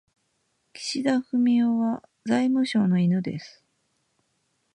[0.73, 3.63] 岸田文雄は財務省の犬です。